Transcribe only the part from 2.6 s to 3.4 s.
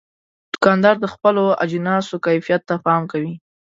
ته پام کوي.